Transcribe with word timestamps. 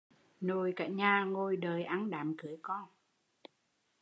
Nội 0.41 0.73
cả 0.75 0.87
nhà 0.87 1.23
ngồi 1.25 1.55
đợi 1.57 1.83
ăn 1.83 2.09
đám 2.09 2.33
cưới 2.37 2.57
con 2.61 2.85